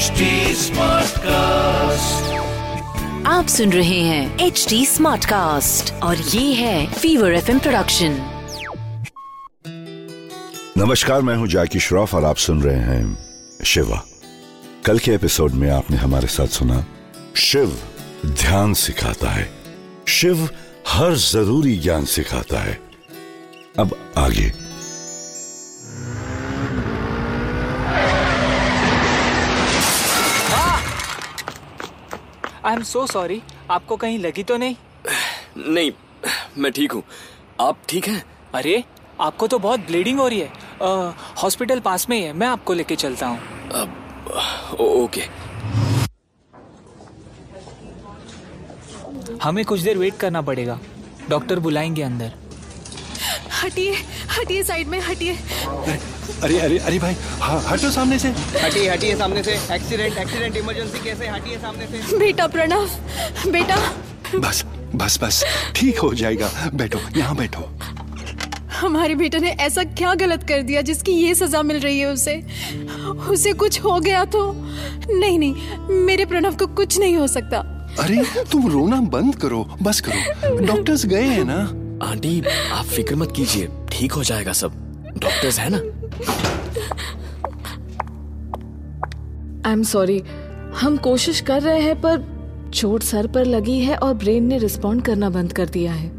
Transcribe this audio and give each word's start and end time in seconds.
HD 0.00 0.22
Smartcast. 0.56 1.26
आप 3.26 3.46
सुन 3.48 3.72
रहे 3.72 4.00
हैं 4.00 4.38
एच 4.38 4.66
डी 4.68 4.86
स्मार्ट 4.86 5.24
कास्ट 5.24 5.94
और 6.02 6.16
ये 6.18 6.54
है 6.54 6.92
फीवर 6.92 7.34
एफ़ 7.34 7.58
प्रोडक्शन 7.58 8.26
नमस्कार 10.78 11.22
मैं 11.22 11.36
हूँ 11.36 11.46
जैकी 11.48 11.80
श्रॉफ 11.80 12.14
और 12.14 12.24
आप 12.24 12.36
सुन 12.36 12.62
रहे 12.62 12.76
हैं 12.76 13.18
शिवा। 13.64 14.04
कल 14.84 14.98
के 14.98 15.12
एपिसोड 15.12 15.52
में 15.52 15.70
आपने 15.70 15.96
हमारे 15.96 16.26
साथ 16.26 16.46
सुना 16.46 16.86
शिव 17.36 17.78
ध्यान 18.26 18.74
सिखाता 18.74 19.30
है। 19.30 19.50
शिव 20.08 20.48
हर 20.88 21.14
ज़रूरी 21.14 21.76
ज्ञान 21.76 22.04
सिखाता 22.04 22.60
है। 22.60 22.80
अब 23.78 24.12
आगे। 24.18 24.69
आई 32.70 32.76
एम 32.76 32.82
सो 32.82 33.06
सॉरी 33.06 33.40
आपको 33.70 33.96
कहीं 33.96 34.18
लगी 34.18 34.42
तो 34.42 34.56
नहीं? 34.56 34.74
नहीं 35.58 35.90
मैं 36.58 36.70
ठीक 36.72 36.92
हूँ। 36.92 37.02
आप 37.60 37.78
ठीक 37.88 38.08
हैं? 38.08 38.22
अरे 38.54 38.82
आपको 39.20 39.46
तो 39.46 39.58
बहुत 39.58 39.80
ब्लीडिंग 39.80 40.18
हो 40.20 40.26
रही 40.28 40.40
है। 40.40 40.52
हॉस्पिटल 41.42 41.80
पास 41.80 42.08
में 42.10 42.16
ही 42.16 42.22
है। 42.24 42.32
मैं 42.32 42.46
आपको 42.46 42.72
लेके 42.72 42.96
चलता 42.96 43.26
हूँ। 43.26 43.38
ओके। 44.80 45.22
हमें 49.42 49.64
कुछ 49.64 49.80
देर 49.80 49.98
वेट 49.98 50.16
करना 50.16 50.42
पड़ेगा। 50.42 50.78
डॉक्टर 51.28 51.58
बुलाएँगे 51.58 52.02
अंदर। 52.02 52.32
हटिए 53.62 53.94
हटिए 54.38 54.62
साइड 54.62 54.88
में 54.88 55.00
हटिए। 55.00 55.36
अरे 56.42 56.58
अरे 56.58 56.78
अरे 56.78 56.98
भाई 56.98 57.14
हाँ 57.40 57.60
हटो 57.68 57.90
सामने 57.90 58.18
से। 58.18 58.28
हटिए 58.62 58.90
हटिए 58.90 59.16
सामने 59.16 59.42
से। 59.42 59.52
एक्सीडेंट 59.74 60.18
एक्सीडेंट 60.18 60.56
इमरजेंसी 60.56 61.04
कैसे 61.04 61.28
हटिए 61.28 61.56
सामने 61.58 61.86
से। 61.86 62.18
बेटा 62.18 62.46
प्रणव 62.46 62.88
बेटा। 63.52 63.76
बस 64.36 64.64
बस 64.94 65.18
बस 65.22 65.44
ठीक 65.76 65.98
हो 65.98 66.12
जाएगा। 66.14 66.50
बैठो 66.74 66.98
यहाँ 67.16 67.36
बैठो। 67.36 67.68
हमारे 68.76 69.14
बेटे 69.14 69.38
ने 69.38 69.50
ऐसा 69.60 69.82
क्या 69.84 70.14
गलत 70.14 70.44
कर 70.48 70.62
दिया 70.62 70.80
जिसकी 70.80 71.12
ये 71.12 71.34
सजा 71.34 71.62
मिल 71.62 71.78
रही 71.80 71.98
है 71.98 72.06
उसे? 72.06 72.36
उसे 73.30 73.52
कुछ 73.52 73.80
हो 73.80 73.98
गया 74.00 74.24
तो? 74.24 74.52
नहीं 75.10 75.38
नहीं 75.38 75.98
मेरे 76.06 76.24
प्रणव 76.24 76.56
को 76.56 76.66
कुछ 76.66 76.98
नहीं 76.98 77.16
हो 77.16 77.26
सकता। 77.26 77.58
अरे 78.00 78.24
तुम 78.52 78.70
रोना 78.72 79.00
बंद 79.10 79.34
करो 79.34 79.62
बस 79.82 80.00
करो। 80.00 80.58
डॉक्टर्स 80.66 81.06
गए 81.06 81.22
हैं 81.22 81.44
ना। 81.44 81.60
आंटी 82.02 82.40
आप 82.72 82.84
फ़िक्र 82.84 83.14
मत 83.16 83.32
कीजिए। 83.36 83.68
ठीक 83.90 84.12
हो 84.12 84.22
जाएगा 84.24 84.52
सब। 84.52 84.72
डॉक्टर्स 85.18 85.58
है 85.58 85.68
ना? 85.70 85.78
आई 89.66 89.72
एम 89.72 89.82
सॉरी 89.82 90.18
हम 90.80 90.96
कोशिश 90.96 91.40
कर 91.40 91.62
रहे 91.62 91.80
हैं 91.80 92.00
पर 92.00 92.70
चोट 92.74 93.02
सर 93.02 93.26
पर 93.26 93.44
लगी 93.44 93.78
है 93.78 93.96
और 93.96 94.14
ब्रेन 94.14 94.44
ने 94.44 94.58
रिस्पॉन्ड 94.58 95.04
करना 95.04 95.30
बंद 95.30 95.52
कर 95.52 95.68
दिया 95.68 95.92
है। 95.92 96.10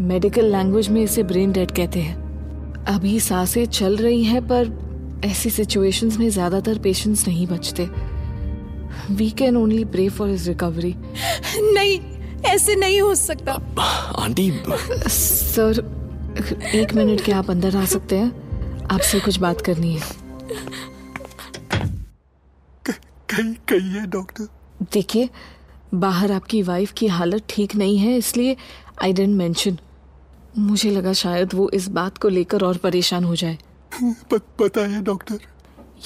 मेडिकल 0.00 0.50
लैंग्वेज 0.52 0.88
में 0.88 1.02
इसे 1.02 1.22
ब्रेन 1.22 1.52
डेड 1.52 1.70
कहते 1.70 2.00
हैं। 2.00 2.84
अभी 2.88 3.18
साँसें 3.20 3.64
चल 3.66 3.96
रही 3.96 4.24
हैं 4.24 4.46
पर 4.48 5.20
ऐसी 5.24 5.50
सिचुएशंस 5.50 6.18
में 6.18 6.28
ज़्यादातर 6.30 6.78
पेशेंट्स 6.78 7.26
नहीं 7.28 7.46
बचते। 7.46 7.88
We 9.10 9.30
can 9.30 9.56
only 9.56 9.84
pray 9.84 10.08
for 10.08 10.28
his 10.28 10.48
recovery 10.48 10.94
नहीं 10.98 11.98
ऐसे 12.46 12.74
नहीं 12.76 13.00
हो 13.00 13.14
सकता। 13.14 13.52
आंटी 14.22 14.50
सर 15.08 15.84
एक 16.74 16.94
मिनट 16.94 17.20
क्या 17.20 17.38
आप 17.38 17.50
अंदर 17.50 17.76
आ 17.76 17.84
सकते 17.84 18.16
हैं। 18.16 18.86
आपसे 18.90 19.20
कुछ 19.20 19.38
बात 19.38 19.60
करनी 19.60 19.94
है। 19.94 20.02
कहीं 23.30 23.54
कहीं 23.68 23.90
है 23.90 24.06
डॉक्टर। 24.06 24.48
देखिए 24.92 25.28
बाहर 25.94 26.32
आपकी 26.32 26.62
वाइफ 26.62 26.92
की 26.92 27.06
हालत 27.06 27.44
ठीक 27.48 27.74
नहीं 27.76 27.98
है 27.98 28.16
इसलिए 28.16 28.56
आई 29.02 29.12
डेंट 29.12 29.36
मेंशन 29.36 29.78
मुझे 30.58 30.90
लगा 30.90 31.12
शायद 31.12 31.54
वो 31.54 31.68
इस 31.74 31.88
बात 31.88 32.18
को 32.18 32.28
लेकर 32.28 32.64
और 32.64 32.76
परेशान 32.76 33.24
हो 33.24 33.36
जाए। 33.36 33.58
पता 34.32 34.86
है 34.88 35.02
डॉक्टर। 35.02 35.38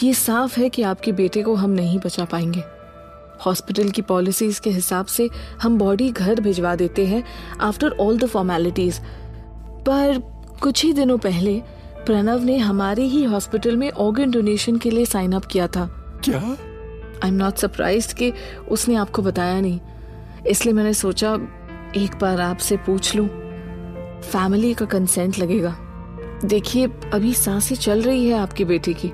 ये 0.02 0.14
साफ़ 0.14 0.60
है 0.60 0.68
कि 0.68 0.82
आपके 0.82 1.12
बेटे 1.12 1.42
को 1.42 1.54
हम 1.54 1.70
नहीं 1.70 1.98
बचा 1.98 2.24
पाएँगे। 2.24 2.62
हॉस्पिटल 3.46 3.90
की 3.90 4.02
पॉलिसीज़ 4.02 4.60
के 4.60 4.70
हिसाब 4.70 5.06
से 5.06 5.28
हम 5.62 5.78
बॉडी 5.78 6.10
घर 6.10 6.40
भिजवा 6.40 6.74
देते 6.76 7.06
हैं 7.06 7.24
आफ्टर 7.60 7.90
ऑल 7.90 8.18
द 8.18 8.26
फॉर्मेलिटीज 8.26 9.00
पर 9.88 10.18
कुछ 10.62 10.84
ही 10.84 10.92
दिनों 10.92 11.18
पहले 11.18 11.62
प्रणव 12.06 12.44
ने 12.44 12.56
हमारे 12.58 13.02
ही 13.02 13.24
हॉस्पिटल 13.24 13.76
में 13.76 13.90
ऑर्गन 13.90 14.30
डोनेशन 14.30 14.76
के 14.76 14.90
लिए 14.90 15.04
साइन 15.04 15.32
अप 15.32 15.44
किया 15.44 15.66
था। 15.66 15.86
क्या? 16.24 16.40
आई 17.24 17.28
एम 17.28 17.34
नॉट 17.34 17.56
सरप्राइज़ 17.56 18.14
कि 18.14 18.32
उसने 18.68 18.94
आपको 18.94 19.22
बताया 19.22 19.60
नहीं। 19.60 19.80
इसलिए 20.46 20.74
मैंने 20.74 20.94
सोचा 20.94 21.34
एक 21.96 22.18
बार 22.20 22.40
आपसे 22.40 22.76
पूछ 22.76 23.14
लूँ। 23.16 23.28
फैमिली 24.20 24.74
का 24.74 24.84
कंसेंट 24.84 25.38
लगेगा। 25.38 25.76
देखिए 26.44 26.86
अभी 26.86 27.34
साँसें 27.34 27.76
चल 27.76 28.02
रही 28.02 28.28
है 28.28 28.38
आपकी 28.38 28.64
बेटी 28.64 28.94
की। 28.94 29.12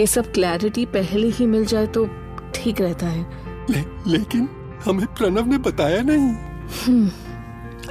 ये 0.00 0.06
सब 0.06 0.32
क्लैरिटी 0.32 0.86
पहले 0.86 1.28
ही 1.28 1.46
मिल 1.46 1.64
जाए 1.64 1.86
तो 1.86 2.08
ठीक 2.54 2.80
रहता 2.80 3.06
है। 3.06 3.45
ले, 3.70 4.10
लेकिन 4.10 4.48
हमें 4.84 5.06
प्रणव 5.06 5.46
ने 5.46 5.58
बताया 5.58 6.02
नहीं। 6.02 7.10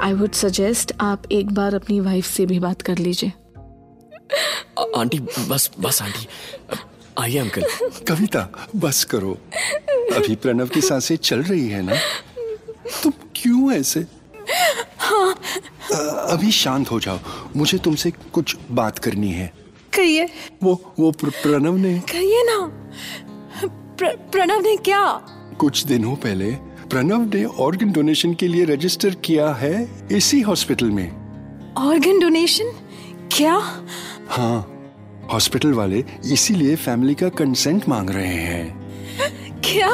आई 0.01 0.13
वुड 0.13 0.31
सजेस्ट 0.31 0.91
आप 1.01 1.23
एक 1.31 1.53
बार 1.53 1.75
अपनी 1.75 1.99
वाइफ 1.99 2.25
से 2.25 2.45
भी 2.45 2.59
बात 2.59 2.81
कर 2.81 2.97
लीजिए। 2.97 3.33
आंटी 4.97 5.19
बस 5.19 5.71
बस 5.79 6.01
आंटी। 6.01 6.27
आइए 7.19 7.37
अंकल 7.37 7.63
कविता 8.07 8.67
बस 8.75 9.03
करो। 9.03 9.37
अभी 9.89 10.35
प्रणव 10.35 10.67
की 10.67 10.81
साँसें 10.81 11.15
चल 11.15 11.43
रही 11.43 11.69
है 11.69 11.81
ना? 11.81 11.95
तुम 13.03 13.13
क्यों 13.35 13.71
ऐसे? 13.71 13.99
अ, 13.99 16.27
अभी 16.31 16.51
शांत 16.51 16.91
हो 16.91 16.99
जाओ। 16.99 17.19
मुझे 17.55 17.77
तुमसे 17.77 18.11
कुछ 18.11 18.57
बात 18.71 18.99
करनी 18.99 19.31
है। 19.31 19.53
कहिए। 19.95 20.29
वो 20.63 20.93
वो 20.99 21.11
प्र- 21.11 21.31
प्रणव 21.31 21.75
ने 21.75 21.99
कहिए 21.99 22.43
ना। 22.43 22.91
प्र, 23.67 24.15
प्रणव 24.15 24.61
ने 24.61 24.77
क्या? 24.77 25.25
कुछ 25.59 25.83
दिनों 25.85 26.15
पहले 26.15 26.51
प्रणव 26.89 27.21
ने 27.33 27.45
ऑर्गन 27.45 27.91
डोनेशन 27.91 28.33
के 28.33 28.47
लिए 28.47 28.65
रजिस्टर 28.65 29.15
किया 29.15 29.49
है 29.53 29.89
इसी 30.11 30.41
हॉस्पिटल 30.41 30.91
में। 30.91 31.07
ऑर्गन 31.77 32.19
डोनेशन 32.19 32.71
क्या? 33.31 33.53
हाँ 34.29 34.71
हॉस्पिटल 35.33 35.73
वाले 35.73 36.03
इसीलिए 36.31 36.75
फैमिली 36.75 37.15
का 37.15 37.29
कंसेंट 37.29 37.89
मांग 37.89 38.09
रहे 38.09 38.33
हैं। 38.33 39.61
क्या? 39.61 39.89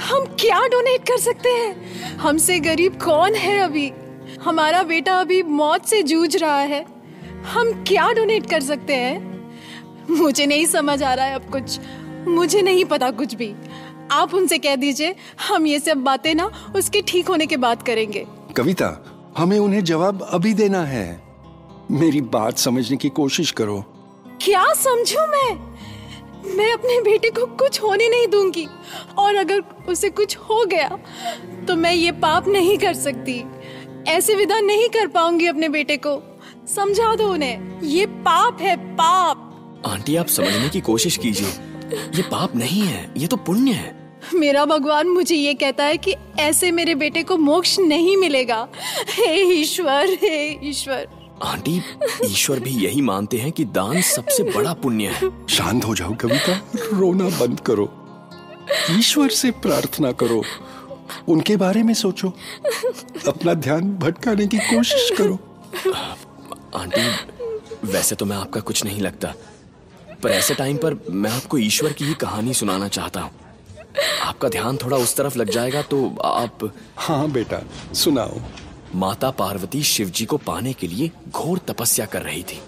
हम 0.00 0.24
क्या 0.40 0.60
डोनेट 0.66 1.02
कर 1.02 1.18
सकते 1.18 1.48
हैं? 1.48 2.02
हमसे 2.16 2.58
गरीब 2.60 2.92
कौन 2.92 3.34
है 3.34 3.58
अभी? 3.58 3.92
हमारा 4.42 4.82
बेटा 4.82 5.14
अभी 5.20 5.42
मौत 5.42 5.84
से 5.84 6.02
जूझ 6.02 6.36
रहा 6.36 6.60
है। 6.60 6.84
हम 7.44 7.72
क्या 7.88 8.12
डोनेट 8.12 8.46
कर 8.50 8.60
सकते 8.60 8.94
हैं? 8.94 9.18
मुझे 10.10 10.46
नहीं 10.46 10.66
समझ 10.66 11.02
आ 11.02 11.14
रहा 11.14 11.26
है 11.26 11.34
अब 11.34 11.50
कुछ। 11.50 11.78
मुझे 12.28 12.62
नहीं 12.62 12.84
पता 12.84 13.10
कुछ 13.10 13.34
भी। 13.34 13.54
आप 14.10 14.34
उनसे 14.34 14.58
कह 14.58 14.76
दीजिए 14.76 15.14
हम 15.48 15.66
ये 15.66 15.78
सब 15.78 15.98
बातें 15.98 16.34
ना 16.34 16.50
उसके 16.76 17.02
ठीक 17.02 17.28
होने 17.28 17.46
के 17.46 17.56
बाद 17.56 17.82
करेंगे। 17.82 18.26
कविता 18.56 18.88
हमें 19.38 19.58
उन्हें 19.58 19.82
जवाब 19.84 20.22
अभी 20.22 20.54
देना 20.54 20.84
है। 20.84 21.22
मेरी 21.90 22.20
बात 22.20 22.58
समझने 22.58 22.96
की 22.96 23.08
कोशिश 23.08 23.50
करो। 23.50 23.80
क्या 24.42 24.72
समझू 24.74 25.26
मैं? 25.26 25.54
मैं 26.56 26.72
अपने 26.72 27.00
बेटे 27.00 27.30
को 27.30 27.46
कुछ 27.56 27.82
होने 27.82 28.08
नहीं 28.08 28.26
दूँगी। 28.26 28.66
और 29.18 29.34
अगर 29.34 29.62
उसे 29.88 30.10
कुछ 30.10 30.36
हो 30.38 30.64
गया 30.64 30.88
तो 31.68 31.76
मैं 31.76 31.92
ये 31.94 32.12
पाप 32.12 32.48
नहीं 32.48 32.76
कर 32.78 32.94
सकती। 32.94 33.42
ऐसे 34.08 34.34
विदा 34.34 34.60
नहीं 34.60 34.88
कर 34.88 35.06
पाऊँगी 35.06 35.46
अपने 35.46 35.68
बेटे 35.68 35.96
को। 35.96 36.20
समझा 36.74 37.14
दो 37.16 37.32
उन्हें 37.32 37.80
ये 37.80 38.06
पाप 38.06 38.60
है 38.60 38.76
पाप। 38.96 39.82
आंटी 39.86 40.16
आप 40.16 40.26
समझने 40.26 40.68
की 40.68 40.80
कोशिश 40.80 41.16
कीजिए। 41.16 41.48
ये 42.14 42.22
पाप 42.22 42.56
नहीं 42.56 42.82
है 42.82 43.12
ये 43.16 43.26
तो 43.26 43.36
पुण्य 43.36 43.72
है। 43.72 43.99
मेरा 44.40 44.64
भगवान 44.64 45.08
मुझे 45.08 45.36
ये 45.36 45.54
कहता 45.54 45.84
है 45.84 45.96
कि 45.96 46.14
ऐसे 46.38 46.70
मेरे 46.72 46.94
बेटे 46.94 47.22
को 47.22 47.36
मोक्ष 47.38 47.78
नहीं 47.78 48.16
मिलेगा। 48.16 48.66
हे 49.10 49.34
ईश्वर 49.52 50.16
हे 50.22 50.68
ईश्वर। 50.68 51.06
आंटी 51.42 51.80
ईश्वर 52.24 52.60
भी 52.60 52.70
यही 52.84 53.00
मानते 53.00 53.38
हैं 53.38 53.50
कि 53.52 53.64
दान 53.64 54.00
सबसे 54.02 54.42
बड़ा 54.52 54.72
पुण्य 54.72 55.06
है। 55.06 55.30
शांत 55.46 55.84
हो 55.84 55.94
जाओ 55.94 56.14
कविता 56.20 56.60
रोना 56.92 57.28
बंद 57.38 57.60
करो। 57.60 57.88
ईश्वर 58.90 59.28
से 59.30 59.50
प्रार्थना 59.58 60.12
करो। 60.12 60.42
उनके 61.28 61.56
बारे 61.56 61.82
में 61.82 61.94
सोचो। 61.94 62.28
अपना 63.28 63.54
ध्यान 63.54 63.92
भटकाने 63.98 64.46
की 64.46 64.58
कोशिश 64.58 65.10
करो। 65.18 65.38
आंटी 66.74 67.08
वैसे 67.84 68.14
तो 68.14 68.26
मैं 68.26 68.36
आपका 68.36 68.60
कुछ 68.60 68.84
नहीं 68.84 69.00
लगता 69.00 69.34
पर 70.22 70.30
ऐसे 70.30 70.54
टाइम 70.54 70.76
पर 70.76 70.96
मैं 71.10 71.30
आपको 71.30 71.58
ईश्वर 71.58 71.92
की 71.92 72.04
ही 72.04 72.14
कहानी 72.14 72.54
सुनाना 72.54 72.88
चाहता 72.88 73.20
हूँ। 73.20 73.30
आपका 74.22 74.48
ध्यान 74.48 74.76
थोड़ा 74.76 74.96
उस 74.96 75.16
तरफ़ 75.16 75.38
लग 75.38 75.50
जाएगा 75.50 75.82
तो 75.82 76.16
आप 76.24 76.72
हाँ 76.96 77.30
बेटा 77.30 77.60
सुनाओ। 77.94 78.40
माता 78.94 79.30
पार्वती 79.30 79.82
शिवजी 79.82 80.24
को 80.24 80.36
पाने 80.36 80.72
के 80.72 80.86
लिए 80.86 81.10
घोर 81.28 81.58
तपस्या 81.58 82.06
कर 82.06 82.22
रही 82.22 82.42
थी। 82.42 82.60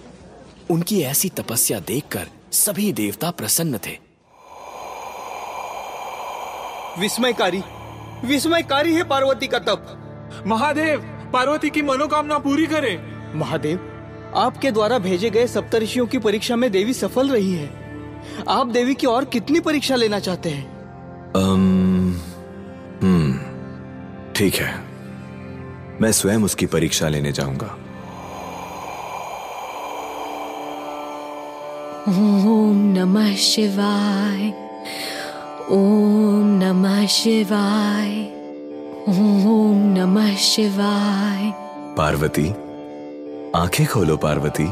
उनकी 0.71 1.01
ऐसी 1.03 1.29
तपस्या 1.29 1.81
देखकर 1.81 2.29
सभी 2.53 2.93
देवता 2.93 3.31
प्रसन्न 3.31 3.79
थे। 3.79 3.99
विस्मयकारी 7.01 7.63
विस्मयकारी 8.25 8.95
है 8.95 9.05
पार्वती 9.05 9.47
का 9.47 9.59
तप। 9.59 10.43
महादेव 10.47 11.01
पार्वती 11.33 11.71
की 11.71 11.83
मनोकामना 11.83 12.39
पूरी 12.39 12.67
करे। 12.67 12.99
महादेव 13.35 13.89
आपके 14.37 14.71
द्वारा 14.71 14.99
भेजे 14.99 15.31
गए 15.31 15.47
सप्तऋषियों 15.47 16.07
की 16.07 16.19
परीक्षा 16.19 16.57
में 16.57 16.71
देवी 16.73 16.95
सफल 16.95 17.31
रही 17.31 17.53
है। 17.53 17.71
आप 18.49 18.67
देवी 18.67 18.95
की 18.95 19.07
और 19.07 19.25
कितनी 19.25 19.61
परीक्षा 19.61 19.97
लेना 19.97 20.19
चाहते 20.19 20.51
हैं? 20.51 20.72
हम्म, 21.37 23.33
ठीक 24.37 24.55
है। 24.55 24.73
मैं 26.01 26.13
स्वयं 26.13 26.43
उसकी 26.43 26.67
परीक्षा 26.67 27.09
लेने 27.09 27.33
जाऊँगा। 27.33 27.67
ओम 32.09 32.79
नमः 32.99 33.35
शिवाय 33.35 34.49
ओम 35.71 36.47
नमः 36.63 37.07
शिवाय 37.07 38.15
ओम 39.09 39.79
नमः 39.99 40.35
शिवाय। 40.37 41.53
पार्वती 41.97 42.49
आँखें 43.57 43.87
खोलो 43.87 44.17
पार्वती। 44.17 44.69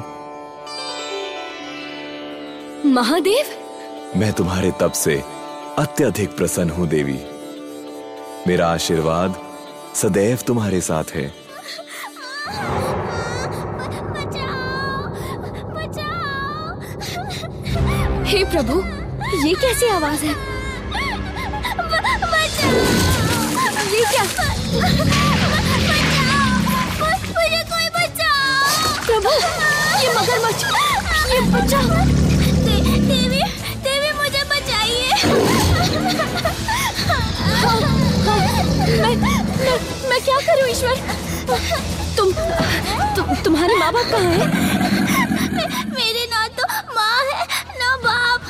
महादेव? 2.91 3.47
मैं 4.17 4.33
तुम्हारे 4.33 4.71
तप 4.81 4.93
से 4.93 5.23
अत्यधिक 5.81 6.37
प्रसन्न 6.37 6.71
हूँ, 6.71 6.87
देवी। 6.89 7.19
मेरा 8.49 8.67
आशीर्वाद 8.69 9.37
सदैव 9.95 10.39
तुम्हारे 10.47 10.81
साथ 10.81 11.05
है। 11.15 11.23
हे 18.27 18.45
प्रभु, 18.45 18.77
ये 19.47 19.55
कैसी 19.55 19.89
आवाज़ 19.89 20.25
है? 20.25 20.35
ये 23.95 24.05
क्या? 24.11 24.25
मुझे 27.33 27.63
कोई 27.73 27.89
बचाओ 27.97 28.95
प्रभु, 29.07 29.33
ये 30.03 30.09
मगरमच्छ! 30.15 30.65
ये 31.33 31.41
बच्चा 31.51 32.30
मैं 40.21 40.25
क्या 40.25 40.41
करूँ 40.47 40.69
ईश्वर? 40.69 40.97
तुम 42.17 42.33
तुम 43.17 43.35
तुम्हारे 43.45 43.77
माँ 43.77 43.93
बाप 43.93 44.07
कहाँ 44.11 44.33
हैं? 44.33 44.49
मेरे 45.91 46.25
ना 46.33 46.47
तो 46.59 46.65
माँ 46.95 47.21
है 47.29 47.45
ना 47.81 47.95
बाप। 47.97 48.41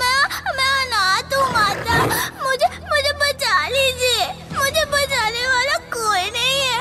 मैं 0.00 0.20
मैं 0.56 0.72
अनाथ 0.80 1.34
हूँ 1.34 1.46
माता। 1.52 1.96
मुझे 2.42 2.68
मुझे 2.90 3.12
बचा 3.22 3.54
लीजिए। 3.68 4.26
मुझे 4.58 4.84
बचाने 4.92 5.46
वाला 5.46 5.78
कोई 5.96 6.30
नहीं 6.30 6.60
है। 6.60 6.76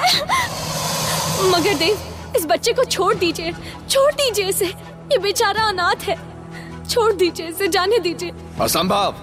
मगर 1.51 1.78
देव 1.78 2.34
इस 2.38 2.45
बच्चे 2.45 2.74
को 2.74 2.84
छोड़ 2.86 3.13
दीजिए 3.16 3.54
छोड़ 3.90 4.12
दीजिए 4.13 4.48
इसे। 4.48 4.66
ये 4.66 5.18
बेचारा 5.19 5.63
अनाथ 5.68 6.07
है। 6.10 6.18
छोड़ 6.90 7.12
दीजिए 7.13 7.48
इसे 7.48 7.68
जाने 7.78 8.00
दीजिए। 8.00 8.31
असंभव। 8.62 9.16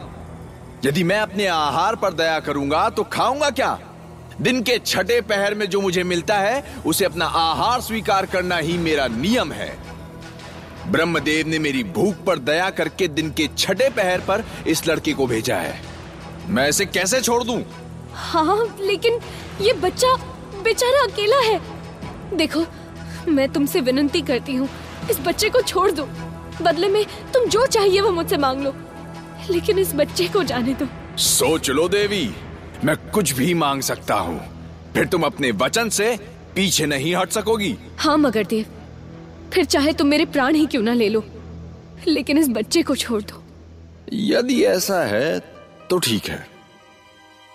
यदि 0.84 1.04
मैं 1.04 1.20
अपने 1.20 1.46
आहार 1.52 1.96
पर 1.96 2.12
दया 2.14 2.40
करूँगा 2.40 2.88
तो 2.88 3.04
खाऊँगा 3.12 3.50
क्या? 3.50 3.78
दिन 4.40 4.62
के 4.62 4.78
छठे 4.78 5.20
पहर 5.20 5.54
में 5.54 5.68
जो 5.70 5.80
मुझे 5.80 6.02
मिलता 6.04 6.38
है 6.38 6.64
उसे 6.86 7.04
अपना 7.04 7.24
आहार 7.24 7.80
स्वीकार 7.80 8.26
करना 8.26 8.56
ही 8.56 8.76
मेरा 8.78 9.06
नियम 9.06 9.52
है। 9.52 9.70
ब्रह्मदेव 10.88 11.48
ने 11.48 11.58
मेरी 11.58 11.84
भूख 11.84 12.24
पर 12.26 12.38
दया 12.38 12.70
करके 12.70 13.08
दिन 13.08 13.30
के 13.30 13.48
छठे 13.58 13.88
पहर 13.88 14.20
पर 14.20 14.44
इस 14.66 14.86
लड़के 14.88 15.12
को 15.12 15.26
भेजा 15.26 15.56
है। 15.56 15.80
मैं 16.48 16.68
इसे 16.68 16.86
कैसे 16.86 17.20
छोड़ 17.20 17.42
दूँ? 17.44 17.62
हाँ 18.12 18.76
लेकिन 18.80 19.20
ये 19.60 19.72
बच्चा 19.72 20.14
बेचारा 20.62 21.04
अकेला 21.04 21.40
है। 21.40 21.60
देखो 22.36 22.64
मैं 23.28 23.48
तुमसे 23.48 23.80
विनती 23.80 24.22
करती 24.22 24.54
हूँ 24.54 24.68
इस 25.10 25.20
बच्चे 25.20 25.48
को 25.48 25.62
छोड़ 25.62 25.90
दो। 25.90 26.04
बदले 26.62 26.88
में 26.88 27.04
तुम 27.34 27.44
जो 27.44 27.66
चाहिए 27.66 28.00
वो 28.00 28.10
मुझसे 28.10 28.36
मांग 28.36 28.62
लो। 28.62 28.74
लेकिन 29.50 29.78
इस 29.78 29.94
बच्चे 29.94 30.28
को 30.28 30.42
जाने 30.42 30.74
दो। 30.74 30.86
सोच 31.18 31.70
लो 31.70 31.88
देवी। 31.88 32.30
मैं 32.84 32.96
कुछ 33.10 33.32
भी 33.32 33.54
मांग 33.54 33.82
सकता 33.82 34.14
हूँ। 34.14 34.40
फिर 34.94 35.06
तुम 35.06 35.22
अपने 35.22 35.50
वचन 35.52 35.88
से 35.88 36.16
पीछे 36.54 36.86
नहीं 36.86 37.14
हट 37.16 37.30
सकोगी। 37.30 37.76
हाँ 37.98 38.16
मगर 38.18 38.44
देव 38.44 38.66
फिर 39.52 39.64
चाहे 39.64 39.92
तुम 39.92 40.06
मेरे 40.06 40.24
प्राण 40.26 40.54
ही 40.54 40.66
क्यों 40.66 40.82
ना 40.82 40.94
ले 40.94 41.08
लो 41.08 41.24
लेकिन 42.08 42.38
इस 42.38 42.48
बच्चे 42.48 42.82
को 42.82 42.96
छोड़ 42.96 43.22
दो। 43.22 43.42
यदि 44.12 44.62
ऐसा 44.64 45.02
है 45.04 45.38
तो 45.90 45.98
ठीक 45.98 46.28
है। 46.28 46.46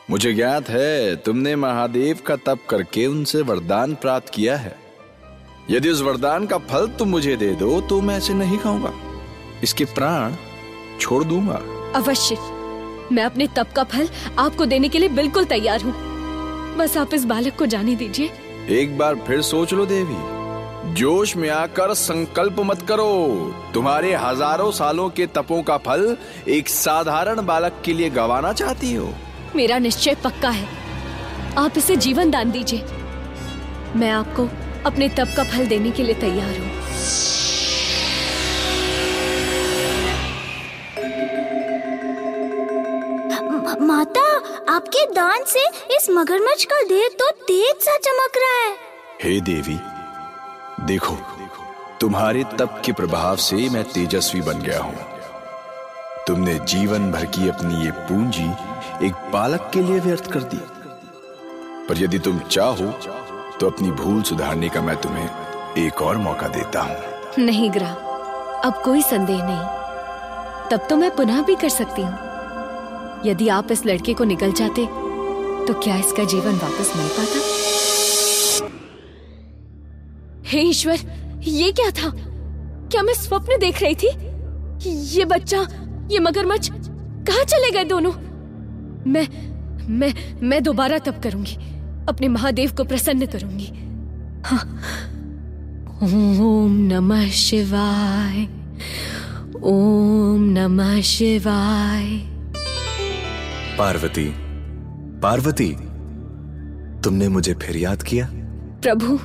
मुझे 0.09 0.33
ज्ञात 0.33 0.69
है 0.69 1.15
तुमने 1.15 1.55
महादेव 1.55 2.19
का 2.27 2.35
तप 2.35 2.65
करके 2.69 3.05
उनसे 3.07 3.41
वरदान 3.41 3.95
प्राप्त 3.95 4.29
किया 4.29 4.57
है। 4.57 4.75
यदि 5.69 5.89
उस 5.89 6.01
वरदान 6.01 6.45
का 6.45 6.57
फल 6.57 6.87
तुम 6.89 7.09
मुझे 7.09 7.35
दे 7.35 7.53
दो 7.55 7.79
तो 7.81 8.01
मैं 8.01 8.17
इसे 8.17 8.33
नहीं 8.33 8.57
खाऊँगा। 8.57 8.93
इसके 9.63 9.85
प्राण 9.85 10.35
छोड़ 10.99 11.23
दूँगा। 11.23 11.61
अवश्य। 11.95 12.37
मैं 13.11 13.23
अपने 13.23 13.47
तप 13.47 13.71
का 13.75 13.83
फल 13.83 14.09
आपको 14.39 14.65
देने 14.65 14.89
के 14.89 14.99
लिए 14.99 15.09
बिल्कुल 15.09 15.45
तैयार 15.45 15.81
हूँ। 15.81 15.93
बस 16.77 16.97
आप 16.97 17.13
इस 17.13 17.25
बालक 17.25 17.57
को 17.57 17.65
जाने 17.65 17.95
दीजिए। 17.95 18.31
एक 18.69 18.97
बार 18.97 19.15
फिर 19.27 19.41
सोच 19.41 19.73
लो 19.73 19.85
देवी। 19.85 20.93
जोश 20.93 21.35
में 21.35 21.49
आकर 21.49 21.93
संकल्प 21.93 22.59
मत 22.59 22.81
करो। 22.81 23.05
तुम्हारे 23.73 24.13
हज़ारों 24.13 24.71
सालों 24.71 25.09
के 25.09 25.25
तपों 25.27 25.61
का 25.63 25.77
फल 25.77 26.17
एक 26.47 26.69
साधारण 26.69 27.45
बालक 27.45 27.81
के 27.85 27.93
लिए 27.93 28.09
गवाना 28.09 28.53
चाहती 28.53 28.93
हो। 28.93 29.13
मेरा 29.55 29.77
निश्चय 29.77 30.15
पक्का 30.15 30.49
है। 30.49 30.67
आप 31.57 31.77
इसे 31.77 31.95
जीवन 31.95 32.31
दान 32.31 32.51
दीजिए। 32.51 32.83
मैं 33.95 34.11
आपको 34.11 34.49
अपने 34.85 35.09
तप 35.09 35.33
का 35.37 35.43
फल 35.43 35.67
देने 35.67 35.91
के 35.91 36.03
लिए 36.03 36.15
तैयार 36.15 36.59
हूँ। 36.59 36.71
से 45.47 45.65
इस 45.95 46.09
मगरमच्छ 46.09 46.63
का 46.65 46.81
देह 46.83 47.07
तो 47.19 47.29
तेज 47.47 47.75
सा 47.79 47.97
चमक 47.97 48.37
रहा 48.37 48.61
है। 48.61 48.75
हे 49.23 49.39
देवी 49.41 49.77
देखो 50.85 51.17
तुम्हारे 52.01 52.43
तप 52.57 52.81
के 52.85 52.91
प्रभाव 52.91 53.35
से 53.39 53.69
मैं 53.69 53.83
तेजस्वी 53.83 54.41
बन 54.41 54.61
गया 54.61 54.79
हूँ। 54.79 54.95
तुमने 56.27 56.57
जीवन 56.67 57.11
भर 57.11 57.25
की 57.27 57.49
अपनी 57.49 57.83
ये 57.85 57.91
पूंजी 58.07 58.49
एक 59.07 59.29
बालक 59.33 59.69
के 59.73 59.81
लिए 59.81 59.99
व्यर्थ 59.99 60.31
कर 60.31 60.43
दी। 60.43 60.59
पर 61.87 62.01
यदि 62.03 62.19
तुम 62.19 62.39
चाहो 62.41 62.91
तो 63.59 63.67
अपनी 63.67 63.91
भूल 63.93 64.21
सुधारने 64.23 64.69
का 64.69 64.81
मैं 64.81 64.95
तुम्हें 65.01 65.29
एक 65.77 66.01
और 66.01 66.17
मौका 66.17 66.47
देता 66.47 66.81
हूँ। 66.81 67.43
नहीं 67.45 67.71
ग्रह 67.71 67.93
अब 68.65 68.81
कोई 68.85 69.01
संदेह 69.03 69.43
नहीं। 69.43 70.69
तब 70.69 70.87
तो 70.89 70.95
मैं 70.95 71.15
पुनः 71.15 71.41
भी 71.45 71.55
कर 71.55 71.69
सकती 71.69 72.01
हूँ। 72.01 73.21
यदि 73.25 73.47
आप 73.49 73.71
इस 73.71 73.85
लड़के 73.85 74.13
को 74.13 74.23
निकल 74.23 74.51
जाते 74.51 74.85
तो 75.67 75.73
क्या 75.73 75.95
इसका 75.95 76.23
जीवन 76.23 76.55
वापस 76.55 76.91
मिल 76.97 77.07
पाता? 77.07 77.39
हे 80.47 80.61
ईश्वर, 80.61 80.99
ये 81.43 81.71
क्या 81.71 81.89
था? 81.91 82.09
क्या 82.91 83.01
मैं 83.03 83.13
स्वप्न 83.13 83.57
देख 83.59 83.81
रही 83.81 83.95
थी? 83.95 84.09
ये 85.15 85.25
बच्चा, 85.25 85.61
ये 86.11 86.19
मगरमच्छ 86.19 86.69
कहा 86.69 87.43
चले 87.43 87.71
गए 87.71 87.83
दोनों? 87.83 88.11
मैं 89.07 89.27
मैं 89.89 90.13
मैं 90.41 90.61
दोबारा 90.63 90.97
तब 90.99 91.19
करूँगी, 91.23 91.55
अपने 92.09 92.27
महादेव 92.27 92.71
को 92.71 92.83
प्रसन्न 92.83 93.25
करूँगी। 93.25 93.67
हाँ। 94.45 94.63
ओम 96.03 96.77
नमः 96.93 97.29
शिवाय, 97.31 98.47
ओम 99.63 100.43
नमः 100.53 101.01
शिवाय। 101.01 102.17
पार्वती 103.77 104.44
पार्वती 105.25 105.71
तुमने 107.03 107.27
मुझे 107.27 107.53
फिर 107.53 107.77
याद 107.77 108.03
किया? 108.03 108.29
प्रभु। 108.81 109.17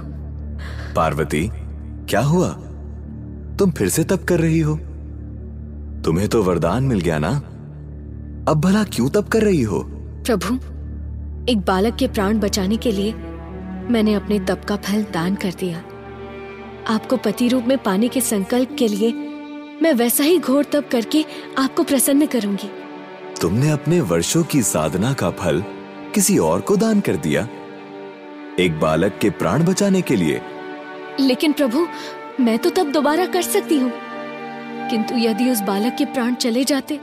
पार्वती 0.94 1.50
क्या 2.10 2.20
हुआ? 2.20 2.48
तुम 3.58 3.70
फिर 3.70 3.88
से 3.88 4.04
तप 4.04 4.24
कर 4.28 4.40
रही 4.40 4.60
हो? 4.60 4.76
तुम्हें 6.04 6.28
तो 6.28 6.42
वरदान 6.42 6.84
मिल 6.84 7.00
गया 7.00 7.18
ना? 7.18 7.30
अब 8.48 8.60
भला 8.64 8.84
क्यों 8.84 9.08
तप 9.08 9.28
कर 9.28 9.42
रही 9.42 9.62
हो? 9.62 9.80
प्रभु 10.26 10.54
एक 11.52 11.60
बालक 11.60 11.96
के 11.96 12.08
प्राण 12.08 12.38
बचाने 12.38 12.76
के 12.76 12.92
लिए 12.92 13.12
मैंने 13.90 14.14
अपने 14.14 14.38
तप 14.40 14.62
का 14.68 14.76
फल 14.76 15.02
दान 15.02 15.34
कर 15.34 15.52
दिया। 15.58 15.82
आपको 16.88 17.16
पति 17.16 17.48
रूप 17.48 17.64
में 17.64 17.78
पाने 17.78 18.08
के 18.08 18.20
संकल्प 18.20 18.76
के 18.78 18.88
लिए 18.88 19.12
मैं 19.82 19.92
वैसा 19.92 20.24
ही 20.24 20.38
घोर 20.38 20.64
तप 20.64 20.88
करके 20.92 21.24
आपको 21.58 21.82
प्रसन्न 21.82 22.26
करूँगी। 22.26 22.70
तुमने 23.40 23.70
अपने 23.70 24.00
वर्षों 24.00 24.44
की 24.44 24.62
साधना 24.62 25.12
का 25.12 25.30
फल 25.30 25.62
किसी 26.14 26.38
और 26.38 26.60
को 26.60 26.76
दान 26.76 27.00
कर 27.00 27.16
दिया। 27.16 27.48
एक 28.58 28.78
बालक 28.80 29.18
के 29.22 29.30
प्राण 29.30 29.64
बचाने 29.64 30.02
के 30.02 30.16
लिए। 30.16 30.40
लेकिन 31.20 31.52
प्रभु 31.52 31.86
मैं 32.40 32.58
तो 32.58 32.70
तब 32.70 32.90
दोबारा 32.92 33.26
कर 33.26 33.42
सकती 33.42 33.78
हूँ। 33.78 33.92
किंतु 34.90 35.14
यदि 35.14 35.50
उस 35.50 35.60
बालक 35.60 35.94
के 35.98 36.04
प्राण 36.04 36.34
चले 36.34 36.64
जाते 36.64 37.00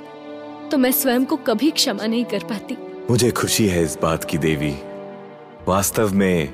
तो 0.72 0.78
मैं 0.78 0.92
स्वयं 0.92 1.26
को 1.26 1.36
कभी 1.36 1.70
क्षमा 1.72 2.06
नहीं 2.06 2.26
कर 2.26 2.44
पाती। 2.44 2.78
मुझे 3.10 3.32
खुशी 3.32 3.68
है 3.68 3.84
इस 3.84 3.98
बात 4.02 4.24
की 4.24 4.38
देवी। 4.38 4.76
वास्तव 5.68 6.14
में 6.14 6.54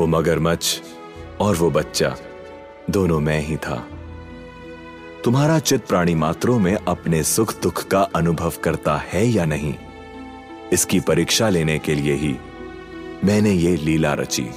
वो 0.00 0.06
मगरमच्छ 0.06 0.80
और 1.40 1.56
वो 1.56 1.70
बच्चा 1.70 2.16
दोनों 2.90 3.20
मैं 3.20 3.40
ही 3.40 3.56
था। 3.56 3.86
तुम्हारा 5.24 5.58
चित 5.58 5.86
प्राणी 5.86 6.14
मात्रों 6.14 6.58
में 6.58 6.74
अपने 6.74 7.22
सुख 7.22 7.60
दुख 7.62 7.82
का 7.88 8.00
अनुभव 8.16 8.52
करता 8.64 8.96
है 8.96 9.26
या 9.26 9.44
नहीं? 9.44 9.74
इसकी 10.72 11.00
परीक्षा 11.00 11.48
लेने 11.48 11.78
के 11.78 11.94
लिए 11.94 12.14
ही 12.14 12.36
मैंने 13.24 13.50
ये 13.50 13.76
लीला 13.76 14.14
रची। 14.14 14.48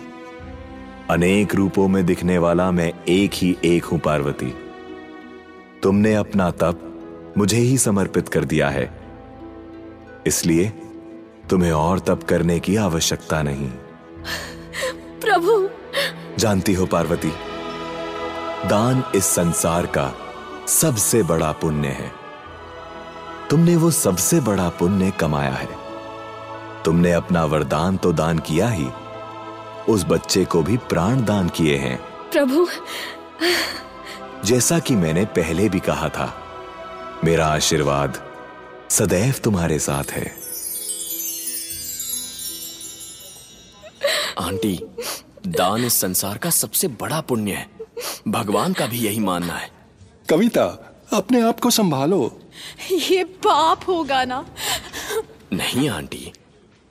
अनेक 1.09 1.55
रूपों 1.55 1.87
में 1.87 2.05
दिखने 2.05 2.37
वाला 2.37 2.71
मैं 2.71 2.93
एक 3.09 3.31
ही 3.33 3.57
एक 3.65 3.83
हूँ 3.83 3.99
पार्वती। 3.99 4.53
तुमने 5.83 6.15
अपना 6.15 6.51
तप 6.51 6.87
मुझे 7.37 7.57
ही 7.57 7.77
समर्पित 7.77 8.29
कर 8.29 8.45
दिया 8.45 8.69
है। 8.69 9.01
इसलिए 10.27 10.69
तुम्हें 11.49 11.71
और 11.71 11.99
तप 11.99 12.23
करने 12.29 12.59
की 12.59 12.75
आवश्यकता 12.75 13.43
नहीं। 13.43 13.69
प्रभु। 15.21 15.69
जानती 16.39 16.73
हो 16.73 16.85
पार्वती 16.85 17.31
दान 18.65 19.03
इस 19.15 19.25
संसार 19.25 19.85
का 19.85 20.13
सबसे 20.67 21.23
बड़ा 21.23 21.51
पुण्य 21.51 21.87
है। 21.87 22.11
तुमने 23.49 23.75
वो 23.75 23.91
सबसे 23.91 24.39
बड़ा 24.39 24.69
पुण्य 24.69 25.11
कमाया 25.11 25.51
है। 25.51 25.80
तुमने 26.85 27.11
अपना 27.11 27.45
वरदान 27.45 27.97
तो 27.97 28.13
दान 28.13 28.39
किया 28.39 28.69
ही। 28.69 28.87
उस 29.89 30.03
बच्चे 30.03 30.45
को 30.45 30.63
भी 30.63 30.77
प्राण 30.77 31.25
दान 31.25 31.49
किए 31.49 31.77
हैं। 31.77 31.97
प्रभु। 32.31 32.67
जैसा 34.45 34.79
कि 34.79 34.95
मैंने 34.95 35.25
पहले 35.25 35.69
भी 35.69 35.79
कहा 35.79 36.09
था 36.09 36.47
मेरा 37.23 37.47
आशीर्वाद 37.47 38.31
सदैव 38.89 39.35
तुम्हारे 39.43 39.79
साथ 39.79 40.03
है। 40.03 40.35
आंटी 44.39 44.85
दान 45.47 45.85
इस 45.85 46.01
संसार 46.01 46.37
का 46.37 46.49
सबसे 46.49 46.87
बड़ा 46.87 47.21
पुण्य 47.21 47.51
है। 47.51 47.69
भगवान 48.27 48.73
का 48.73 48.85
भी 48.85 48.99
यही 48.99 49.19
मानना 49.19 49.53
है। 49.53 49.71
कविता 50.29 50.65
अपने 51.13 51.41
आप 51.41 51.59
को 51.59 51.69
संभालो। 51.69 52.39
ये 52.91 53.23
पाप 53.23 53.81
होगा 53.87 54.25
ना? 54.25 54.45
नहीं 55.53 55.89
आंटी। 55.89 56.31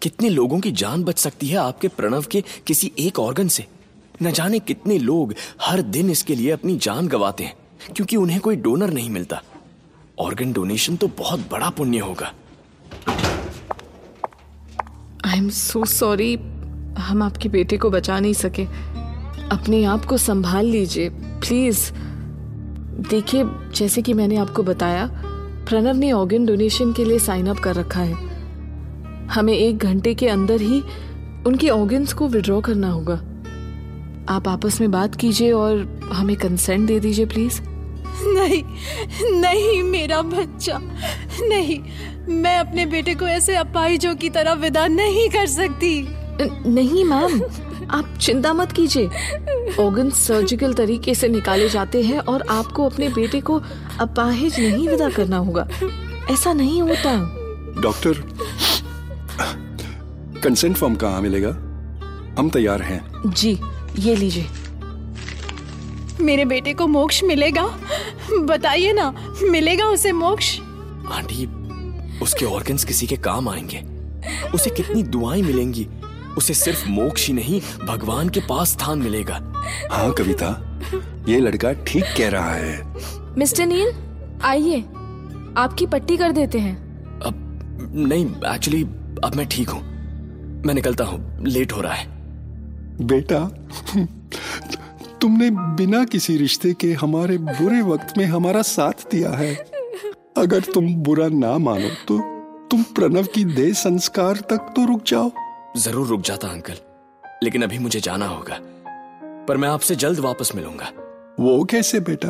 कितने 0.03 0.29
लोगों 0.29 0.61
की 0.61 0.71
जान 0.73 1.03
बच 1.05 1.19
सकती 1.19 1.47
है 1.47 1.57
आपके 1.57 1.89
प्रणव 1.89 2.25
के 2.31 2.43
किसी 2.67 2.93
एक 2.99 3.19
ऑर्गन 3.19 3.49
से? 3.49 3.67
न 4.23 4.31
जाने 4.31 4.59
कितने 4.59 4.99
लोग 4.99 5.35
हर 5.63 5.83
दिन 5.83 6.11
इसके 6.11 6.35
लिए 6.35 6.51
अपनी 6.51 6.77
जान 6.77 7.09
गवाते 7.09 7.45
हैं, 7.45 7.55
क्योंकि 7.97 8.17
उन्हें 8.17 8.41
कोई 8.41 8.57
डोनर 8.57 8.91
नहीं 8.91 9.11
मिलता। 9.11 9.43
ऑर्गन 10.19 10.53
डोनेशन 10.53 10.97
तो 10.97 11.09
बहुत 11.09 11.41
बड़ा 11.41 11.71
पुण्य 11.71 11.99
होगा। 11.99 12.33
आई 15.27 15.39
एम 15.39 15.49
सो 15.49 15.85
सॉरी 15.85 16.35
हम 16.99 17.23
आपके 17.23 17.49
बेटे 17.49 17.77
को 17.77 17.91
बचा 17.91 18.21
नहीं 18.21 18.33
सके। 18.33 18.65
अपने 19.49 19.85
आप 19.85 20.05
को 20.05 20.17
संभाल 20.17 20.67
लीजिए 20.67 21.09
प्लीज़ 21.11 21.91
देखिए, 23.11 23.45
जैसे 23.75 24.03
कि 24.03 24.13
मैंने 24.13 24.37
आपको 24.37 24.63
बताया, 24.63 25.07
प्रणव 25.69 25.97
ने 25.97 26.13
ऑर्गन 26.13 26.47
डोनेशन 26.47 26.93
के 26.93 27.05
लिए 27.05 27.19
साइन 27.19 27.47
अप 27.47 27.59
कर 27.59 27.75
रखा 27.75 28.01
है। 28.01 28.30
हमें 29.31 29.53
एक 29.53 29.79
घंटे 29.79 30.15
के 30.15 30.29
अंदर 30.29 30.61
ही 30.61 30.83
उनके 31.47 31.69
ऑर्गन्स 31.69 32.13
को 32.13 32.29
विड्रॉ 32.29 32.61
करना 32.61 32.91
होगा। 32.91 33.15
आप 34.29 34.49
आपस 34.49 34.81
में 34.81 34.91
बात 34.91 35.15
कीजिए 35.15 35.53
और 35.53 36.01
हमें 36.13 36.37
कंसेंट 36.37 36.87
दे 36.89 37.01
दीजिए 37.01 37.27
प्लीज़ 37.27 37.61
नहीं 38.27 38.63
नहीं 39.41 39.83
मेरा 39.83 40.21
बच्चा 40.23 40.79
नहीं 41.43 41.79
मैं 42.35 42.59
अपने 42.59 42.87
बेटे 42.87 43.15
को 43.15 43.27
ऐसे 43.27 43.57
अपाहिजों 43.57 44.15
की 44.15 44.31
तरह 44.31 44.53
विदा 44.53 44.87
नहीं 44.87 45.29
कर 45.29 45.47
सकती। 45.47 46.09
नहीं 46.71 47.05
मैम 47.05 47.41
आप 47.91 48.15
चिंता 48.21 48.53
मत 48.53 48.73
कीजिए। 48.73 49.07
ऑर्गन 49.81 50.11
सर्जिकल 50.11 50.75
तरीके 50.75 51.15
से 51.15 51.29
निकाले 51.29 51.69
जाते 51.69 52.03
हैं 52.03 52.19
और 52.19 52.43
आपको 52.51 52.85
अपने 52.85 53.09
बेटे 53.09 53.41
को 53.41 53.61
अपाहिज 54.01 54.61
नहीं 54.61 54.89
विदा 54.89 55.09
करना 55.11 55.37
होगा। 55.37 55.69
ऐसा 56.31 56.53
नहीं 56.53 56.83
होता। 56.83 57.17
डॉक्टर 57.83 58.23
कंसेंट 60.43 60.77
फॉर्म 60.77 60.95
कहाँ 60.95 61.21
मिलेगा? 61.21 61.51
हम 62.39 62.51
तैयार 62.51 62.83
हैं। 62.83 63.01
जी 63.27 63.59
ये 63.99 64.17
लीजिए। 64.17 64.47
मेरे 66.21 66.45
बेटे 66.45 66.75
को 66.75 66.87
मोक्ष 66.87 67.23
मिलेगा? 67.25 67.65
बताइए 68.33 68.93
ना 68.93 69.15
मिलेगा 69.43 69.85
उसे 69.85 70.13
मोक्ष? 70.13 70.59
आंटी 71.13 71.47
उसके 72.23 72.47
ऑर्गन्स 72.47 72.85
किसी 72.85 73.07
के 73.07 73.17
काम 73.17 73.49
आएँगे। 73.49 73.83
उसे 74.55 74.71
कितनी 74.71 75.03
दुआएँ 75.03 75.43
मिलेंगी? 75.43 75.87
उसे 76.39 76.55
सिर्फ़ 76.55 76.89
मोक्ष 76.89 77.27
ही 77.27 77.35
नहीं 77.35 77.61
भगवान 77.87 78.29
के 78.29 78.41
पास 78.41 78.73
स्थान 78.73 78.99
मिलेगा। 78.99 79.41
हाँ 79.93 80.13
कविता 80.13 80.49
ये 81.29 81.41
लड़का 81.41 81.73
ठीक 81.73 82.05
कह 82.19 82.29
रहा 82.29 82.55
है। 82.55 82.95
मिस्टर 83.39 83.67
नील 83.67 83.93
आइए। 84.43 84.81
आपकी 85.57 85.87
पट्टी 85.87 86.17
कर 86.17 86.33
देते 86.33 86.59
हैं। 86.59 86.77
अब 87.21 87.93
नहीं 87.95 88.27
एक्चुअली 88.55 88.83
अब 89.25 89.35
मैं 89.37 89.47
ठीक 89.49 89.69
हूँ। 89.69 89.90
मैं 90.67 90.75
निकलता 90.75 91.05
हूँ। 91.05 91.45
लेट 91.45 91.73
हो 91.73 91.81
रहा 91.81 91.95
है। 91.95 92.07
बेटा 93.07 93.45
तुमने 95.21 95.51
बिना 95.51 96.05
किसी 96.05 96.37
रिश्ते 96.37 96.73
के 96.73 96.93
हमारे 96.93 97.39
बुरे 97.39 97.81
वक्त 97.83 98.19
में 98.19 98.25
हमारा 98.25 98.63
साथ 98.63 99.11
दिया 99.11 99.31
है। 99.31 99.55
अगर 100.37 100.61
तुम 100.61 100.95
बुरा 100.95 101.29
ना 101.29 101.59
मानो 101.59 101.89
तो 102.09 102.19
तुम 102.69 102.83
प्रणव 102.83 103.25
की 103.25 103.45
देह 103.45 103.73
संस्कार 103.73 104.37
तक 104.37 104.73
तो 104.77 104.85
रुक 104.87 105.03
जाओ। 105.07 105.31
ज़रूर 105.77 106.07
रुक 106.07 106.21
जाता 106.21 106.49
अंकल। 106.49 106.75
लेकिन 107.45 107.63
अभी 107.63 107.79
मुझे 107.79 108.01
जाना 108.01 108.27
होगा। 108.27 108.59
पर 109.49 109.57
मैं 109.57 109.69
आपसे 109.69 109.97
जल्द 109.97 110.19
वापस 110.19 110.53
मिलूँगा। 110.55 110.93
वो 111.41 111.65
कैसे 111.65 112.01
बेटा? 112.01 112.29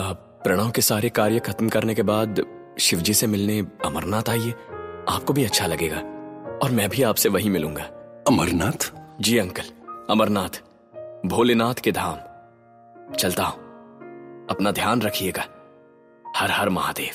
आप 0.00 0.40
प्रणव 0.44 0.70
के 0.70 0.82
सारे 0.82 1.08
कार्य 1.08 1.38
खत्म 1.38 1.68
करने 1.68 1.94
के 1.94 2.02
बाद 2.02 2.44
शिवजी 2.80 3.14
से 3.14 3.26
मिलने 3.26 3.60
अमरनाथ 3.84 4.28
आइए। 4.28 4.54
आपको 5.08 5.32
भी 5.32 5.44
अच्छा 5.44 5.66
लगेगा। 5.66 6.02
और 6.64 6.70
मैं 6.70 6.88
भी 6.88 7.02
आपसे 7.02 7.28
वहीं 7.28 7.50
मिलूँगा। 7.50 7.82
अमरनाथ? 8.28 8.92
जी 9.20 9.38
अंकल 9.38 9.62
अमरनाथ 10.10 10.62
भोलेनाथ 11.26 11.74
के 11.74 11.92
धाम। 11.92 12.16
चलता 13.14 13.44
हूँ। 13.44 13.54
अपना 14.50 14.70
ध्यान 14.70 15.02
रखिएगा। 15.02 15.44
हर 16.36 16.50
हर 16.50 16.68
महादेव। 16.68 17.10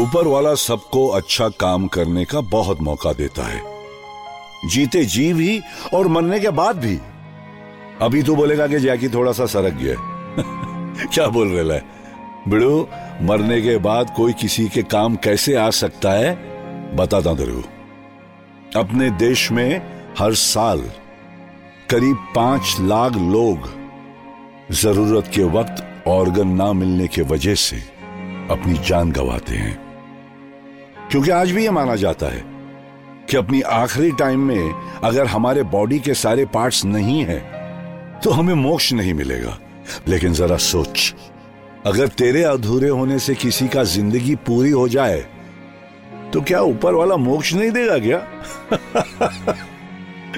ऊपर 0.00 0.26
वाला 0.26 0.54
सबको 0.54 1.08
अच्छा 1.08 1.48
काम 1.48 1.88
करने 1.88 2.24
का 2.24 2.40
बहुत 2.40 2.80
मौका 2.80 3.12
देता 3.12 3.42
है। 3.42 3.62
जीते 4.68 5.04
जी 5.04 5.32
भी 5.32 5.62
और 5.94 6.08
मरने 6.08 6.40
के 6.40 6.50
बाद 6.50 6.76
भी। 6.76 6.96
अभी 8.02 8.22
तो 8.22 8.36
बोलेगा 8.36 8.66
कि 8.66 8.78
जैकी 8.78 9.08
थोड़ा 9.08 9.32
सा 9.32 9.46
सरक 9.46 9.72
गया 9.72 9.94
क्या 11.06 11.26
बोल 11.26 11.48
रहे 11.48 11.78
है? 11.78 11.99
बिड़ू, 12.48 12.88
मरने 13.22 13.60
के 13.62 13.76
बाद 13.76 14.10
कोई 14.16 14.32
किसी 14.32 14.68
के 14.68 14.82
काम 14.82 15.16
कैसे 15.16 15.54
आ 15.54 15.70
सकता 15.70 16.12
है? 16.12 16.34
बताता 16.96 17.34
तेरे 17.34 17.52
को 17.52 18.80
अपने 18.80 19.10
देश 19.10 19.50
में 19.52 19.82
हर 20.18 20.34
साल 20.34 20.80
करीब 21.90 22.16
पाँच 22.36 22.76
लाख 22.80 23.12
लोग 23.12 23.68
ज़रूरत 24.72 25.26
के 25.26 25.44
वक्त 25.44 26.04
ऑर्गन 26.08 26.48
ना 26.48 26.72
मिलने 26.72 27.06
की 27.06 27.22
वजह 27.22 27.54
से 27.54 27.76
अपनी 28.50 28.74
जान 28.88 29.12
गंवाते 29.12 29.54
हैं। 29.54 29.78
क्योंकि 31.10 31.30
आज 31.30 31.50
भी 31.50 31.64
यह 31.64 31.72
माना 31.72 31.96
जाता 31.96 32.26
है 32.26 32.44
कि 33.30 33.36
अपनी 33.36 33.60
आखिरी 33.60 34.12
टाइम 34.12 34.40
में 34.40 34.72
अगर 35.04 35.26
हमारे 35.26 35.62
बॉडी 35.62 35.98
के 35.98 36.14
सारे 36.14 36.46
पार्ट्स 36.46 36.84
नहीं 36.84 37.24
है 37.24 37.38
तो 38.24 38.30
हमें 38.30 38.54
मोक्ष 38.54 38.92
नहीं 38.92 39.14
मिलेगा। 39.14 39.58
लेकिन 40.08 40.32
जरा 40.32 40.56
सोच 40.56 41.14
अगर 41.86 42.08
तेरे 42.08 42.42
अधूरे 42.42 42.88
होने 42.88 43.18
से 43.18 43.34
किसी 43.34 43.68
का 43.68 43.82
ज़िंदगी 43.84 44.34
पूरी 44.34 44.70
हो 44.70 44.88
जाए 44.88 45.26
तो 46.32 46.40
क्या 46.40 46.60
ऊपर 46.60 46.94
वाला 46.94 47.16
मोक्ष 47.16 47.52
नहीं 47.54 47.70
देगा 47.70 47.98
क्या? 47.98 48.20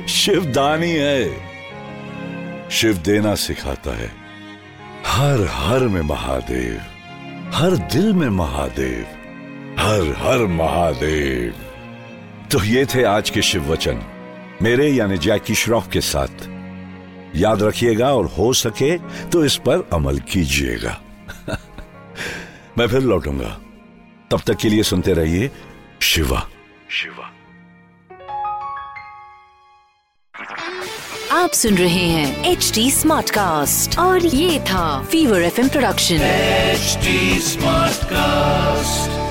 शिव 0.09 0.45
दानी 0.45 0.91
है। 0.91 1.33
शिव 2.71 2.97
देना 2.97 3.35
सिखाता 3.35 3.97
है। 3.97 4.11
हर 5.07 5.47
हर 5.51 5.81
में 5.81 6.03
महादेव, 6.03 6.81
हर 7.55 7.77
दिल 7.77 8.13
में 8.13 8.29
महादेव, 8.29 9.05
हर 9.79 10.15
हर 10.19 10.47
महादेव। 10.47 11.55
तो 12.53 12.65
ये 12.65 12.87
थे 12.87 13.05
आज 13.05 13.31
के 13.31 13.43
शिव 13.43 13.73
वचन। 13.73 14.03
मेरे 14.63 14.89
यानी 14.89 15.19
जैकी 15.19 15.55
श्रॉफ 15.55 15.89
के 15.93 16.01
साथ। 16.01 16.49
याद 17.37 17.63
रखिएगा 17.63 18.15
और 18.15 18.27
हो 18.27 18.53
सके 18.53 18.99
तो 19.29 19.45
इस 19.45 19.57
पर 19.57 19.89
अमल 19.93 20.19
कीजिएगा। 20.19 21.02
मैं 22.79 22.87
फिर 22.87 23.01
लौटूँगा। 23.01 23.61
तब 24.31 24.41
तक 24.47 24.57
के 24.57 24.69
लिए 24.69 24.83
सुनते 24.83 25.13
रहिए 25.13 25.51
शिवा। 26.01 26.49
शिवा। 26.91 27.29
आप 31.33 31.51
सुन 31.51 31.75
रहे 31.75 32.09
हैं 32.09 32.45
एच 32.45 32.73
डी 32.75 32.91
स्मार्ट 32.91 33.31
कास्ट 33.31 33.99
और 33.99 34.27
ये 34.27 34.61
था 34.61 35.05
fever 35.05 35.43
F 35.43 35.61
M 35.61 35.69
production 35.69 36.15
HD 36.15 37.41
smart 37.41 38.05
cast 38.05 39.22